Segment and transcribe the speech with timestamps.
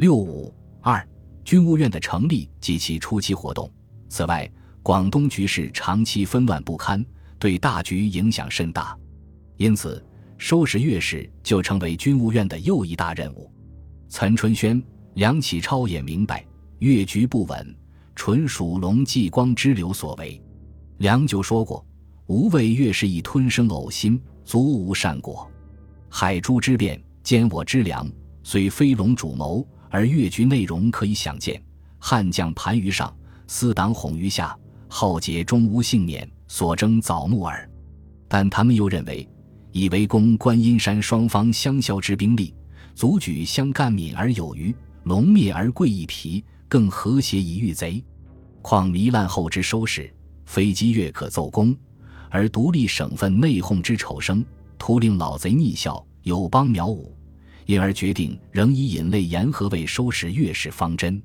[0.00, 0.50] 六五
[0.80, 1.06] 二，
[1.44, 3.70] 军务院的成立及其初期活动。
[4.08, 4.50] 此外，
[4.82, 7.04] 广东局势长期纷乱不堪，
[7.38, 8.96] 对大局影响甚大，
[9.58, 10.02] 因此
[10.38, 13.52] 收拾粤事就成为军务院的又一大任务。
[14.08, 14.82] 岑春轩、
[15.16, 16.46] 梁启超也明白，
[16.78, 17.76] 粤局不稳，
[18.14, 20.42] 纯属龙继光之流所为。
[20.96, 21.84] 梁就说过
[22.28, 25.46] ：“吾为粤事以吞生呕心，足无善果。
[26.08, 28.10] 海珠之变，兼我之良，
[28.42, 31.60] 虽非龙主谋。”而越局内容可以想见：
[31.98, 33.14] 汉将盘于上，
[33.46, 34.56] 私党哄于下，
[34.88, 37.68] 浩劫终无幸免，所争早木耳。
[38.28, 39.28] 但他们又认为，
[39.72, 42.54] 以围攻观音山双方相消之兵力，
[42.94, 48.02] 足举相干敏而有余，龙灭而贵一皮，更和谐以御贼。
[48.62, 50.12] 况糜烂后之收拾，
[50.46, 51.76] 非击越可奏功，
[52.30, 54.44] 而独立省份内讧之丑生，
[54.78, 57.16] 徒令老贼逆效，友邦苗武。
[57.70, 61.22] 因而决定仍以引类言和为收拾越事方针。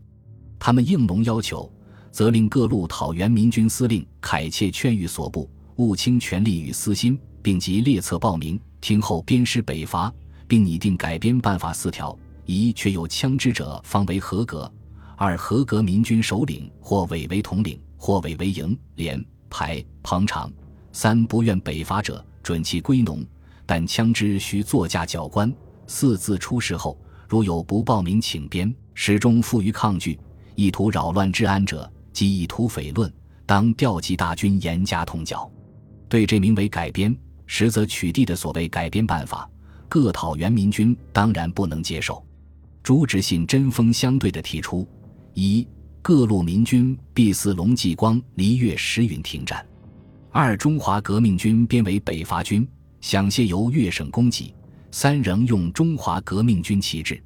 [0.60, 1.68] 他们应龙要求，
[2.12, 10.14] 责令各路讨袁民军司令恳切劝谕所部，务清权力与私心，并即列册报名，听候鞭师北伐，
[10.48, 12.16] 并拟定改编办法四条：
[12.46, 14.72] 一、确有枪支者方为合格；
[15.18, 20.48] 二、合格民军首领或委为统领，或委为营、连、排、旁场；
[20.92, 23.26] 三、不愿北伐者，准其归农，
[23.66, 25.52] 但枪支需作价缴官。
[25.88, 26.98] 四自出事后，
[27.28, 30.20] 如有不报名请鞭，始终负于抗拒，
[30.56, 33.12] 意图扰乱治安者，即意图匪论，
[33.46, 35.50] 当调集大军严加痛剿。
[36.08, 39.50] 对这名为改编，实则取缔的所谓改编办法，
[39.90, 42.26] 各讨袁民军当然不能接受。
[42.84, 44.88] 朱执信针锋相对地提出：
[45.34, 45.68] 一、
[46.02, 49.58] 各路民军必似龙继光离越时允停战；
[50.32, 52.68] 二、中华革命军编为北伐军，
[53.02, 54.54] 想借由粤省供给。
[54.98, 57.22] 三仍用中华革命军旗帜，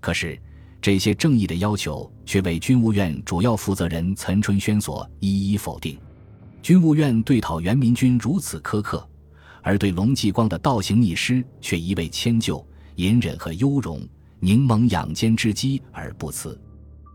[0.00, 0.36] 可是
[0.82, 5.96] 这些正义的要求却被军务院主要负责人岑春轩所一一否定。
[6.60, 9.08] 军务院对讨袁民军如此苛刻，
[9.62, 12.66] 而对龙继光的倒行逆施却一味迁就、
[12.96, 14.00] 隐忍和优容，
[14.40, 16.60] 柠檬养奸之机而不辞。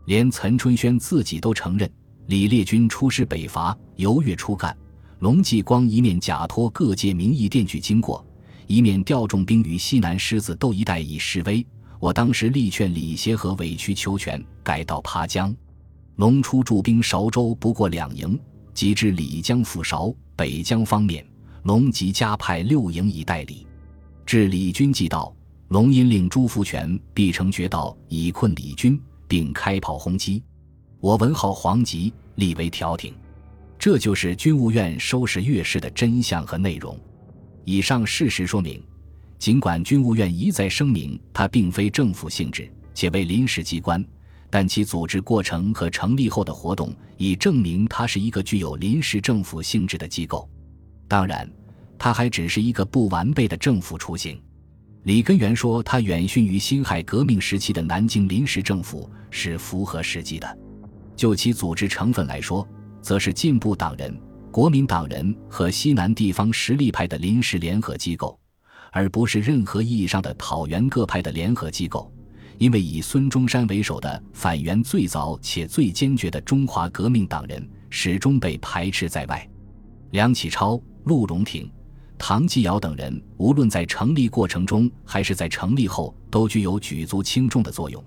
[0.06, 1.86] 连岑春轩自己都承认，
[2.24, 4.74] 李烈军出师北伐，由越出干，
[5.18, 8.26] 龙继光一面假托各界名义电举经过。
[8.70, 11.66] 以免调重兵于西南狮子斗一带以示威。
[11.98, 15.52] 我当时力劝李协和委曲求全，改道爬江。
[16.14, 18.38] 龙初驻兵韶州不过两营，
[18.72, 21.26] 即至李江赴韶北江方面，
[21.64, 23.66] 龙即加派六营以代理。
[24.24, 25.34] 至李军即到，
[25.70, 30.40] 龙因令朱福全必成绝道以困李军，并开炮轰击。
[31.00, 33.12] 我闻号黄吉，立为调停。
[33.76, 36.96] 这就是军务院收拾粤事的真相和内容。
[37.70, 38.82] 以上事实说明，
[39.38, 44.04] 尽管军务院一再声明它并非政府性质，且为临时机关，
[44.50, 50.50] 但其组织过程和成立后的活动已证明它是一个具有临时政府性质的机构。
[51.06, 51.48] 当然，
[51.96, 54.42] 它还只是一个不完备的政府雏形。
[55.04, 60.58] 李根源说，它远逊于辛亥革命时期的南京临时政府，是符合实际的。
[61.14, 62.66] 就其组织成分来说，
[63.00, 64.20] 则是进步党人。
[64.50, 68.36] 国民党人和西南地方实力派的临时联合机构，
[68.90, 72.12] 而不是任何意义上的讨袁各派的联合机构。
[72.58, 79.48] 因为以孙中山为首的反袁最早且最坚决的中华革命党人始终被排斥在外。
[80.10, 81.70] 梁启超、陆荣廷、
[82.18, 88.04] 唐继尧等人，无论在成立过程中还是在成立后，都具有举足轻重的作用。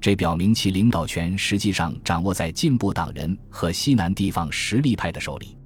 [0.00, 5.57] 这表明其领导权实际上掌握在进步党人和西南地方实力派的手里。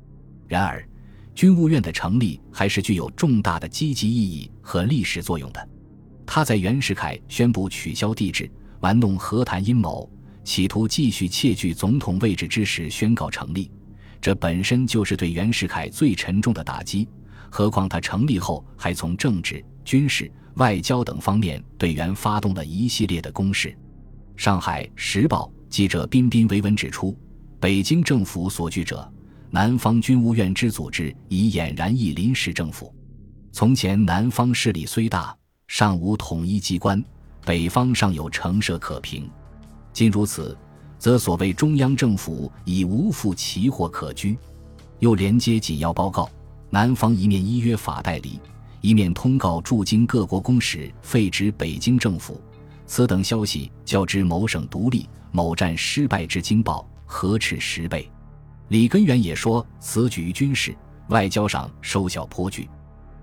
[0.53, 0.87] 然而，
[1.35, 5.69] 军务院的成立还是具有重大的积极意义和历史作用的。
[6.27, 10.07] 他在袁世凯宣布取消帝制、玩弄和谈阴谋、
[10.45, 13.71] 企图继续窃据总统位置之时宣告成立，
[14.21, 17.09] 这本身就是对袁世凯最沉重的打击。
[17.49, 23.75] 何况他成立后还从政治、军事、外交等方面对袁发动了一系列的攻势。
[24.37, 27.19] 上海时报记者彬彬为文指出，
[27.59, 29.11] 北京政府所据者。
[29.55, 32.91] 南方军务院之组织已俨然一临时政府。
[33.53, 36.99] 从前南方势力虽大，尚无统一机关；
[37.45, 39.29] 北方尚有城社可凭。
[39.93, 40.57] 今如此，
[40.99, 44.39] 则所谓中央政府已无复奇货可居。
[45.01, 46.31] 又连接紧要报告，
[46.71, 48.41] 南方一面依约法代理，
[48.81, 52.41] 一面通告驻京各国公使废止北京政府。
[52.87, 58.11] 此等消息较之某省独立、某战失败之惊报，何耻十倍？
[58.73, 60.75] 李根源也说，此举于军事、
[61.09, 62.67] 外交上收效颇巨，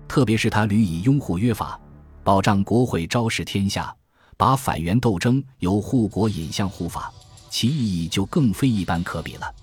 [0.06, 1.76] 特别是他屡以拥护约法，
[2.22, 3.92] 保障国会昭示天下，
[4.36, 7.12] 把反元斗争由护国引向护法，
[7.48, 9.54] 其意义就更非一般可比了。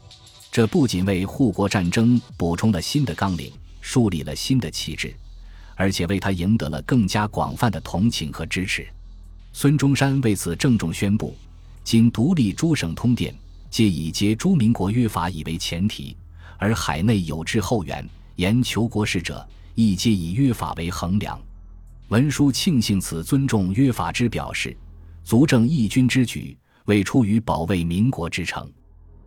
[0.51, 3.49] 这不仅为护国战争补充了新的纲领，
[3.79, 5.15] 树立了新的旗帜，
[5.77, 8.85] 而且为他赢得了更加广泛的同情和支持。
[9.53, 11.33] 孙中山为此郑重宣布：
[11.85, 13.33] 经独立诸省通电，
[13.69, 16.15] 皆以结诸民国约法以为前提；
[16.57, 21.39] 而海内有志后援、言求国事者，亦皆以约法为衡量。
[22.09, 24.75] 文书庆幸此尊重约法之表示，
[25.23, 28.71] 足证义军之举为出于保卫民国之诚。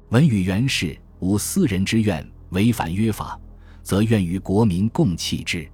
[0.08, 0.98] 文与元氏。
[1.22, 3.38] 无私人之愿，违反约法，
[3.82, 5.68] 则愿与国民共弃之；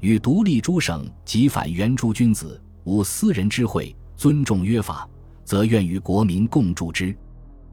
[0.00, 5.08] 与独立诸省及反原诸君子，无私人之会，尊重约法，
[5.46, 7.16] 则愿与国民共助之。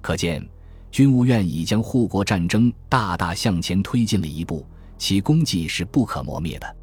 [0.01, 0.47] 可见，
[0.91, 4.65] 军务院已将护国战争大大向前推进了一步，
[4.97, 6.75] 其功绩是不可磨灭的。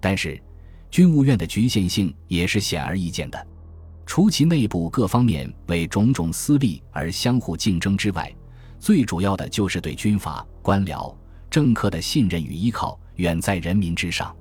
[0.00, 0.40] 但是，
[0.90, 3.46] 军务院的局限性也是显而易见的，
[4.04, 8.32] 除其内部各方面为种种私利而相互竞争之外。
[8.78, 11.12] 最主要的就是对军阀、官僚、
[11.50, 14.34] 政客的信任与依靠远在人民之上。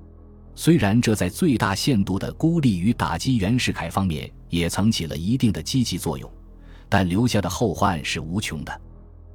[0.54, 6.30] 虽然这在最大限度的孤立与打击袁世凯方面也曾起了一定的积极作用，
[6.88, 8.82] 但留下的后患是无穷的。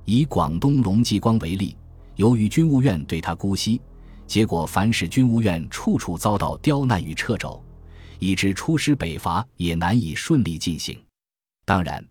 [0.05, 1.77] 以广东龙继光为例，
[2.17, 3.81] 由于军务院对他姑息，
[4.27, 7.63] 结果凡是军务院处处遭到刁难与掣肘，
[8.19, 10.99] 以致出师北伐也难以顺利进行。
[11.65, 12.05] 当然。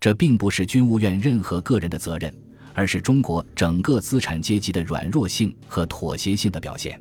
[0.00, 2.30] 这并不是军务院任何个人的责任，
[2.74, 7.00] 而是中国整个资产阶级的软弱性和妥协性的表现。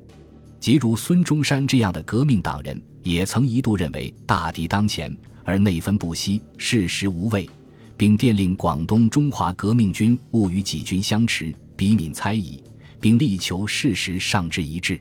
[0.57, 5.13] 即如孙中山这样的革命党人，也曾一度认为大敌当前
[5.43, 7.49] 而内分不息，事实无畏，
[7.95, 12.61] 并电令广东中华革命军勿与己军相持，彼敏猜疑，
[12.99, 14.99] 并力求事实上之一致。